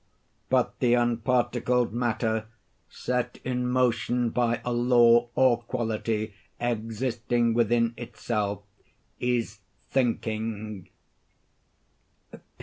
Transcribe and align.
But 0.49 0.79
the 0.79 0.95
unparticled 0.95 1.93
matter, 1.93 2.47
set 2.89 3.39
in 3.43 3.67
motion 3.67 4.31
by 4.31 4.59
a 4.65 4.73
law, 4.73 5.29
or 5.35 5.61
quality, 5.61 6.33
existing 6.59 7.53
within 7.53 7.93
itself, 7.97 8.63
is 9.19 9.59
thinking. 9.91 10.89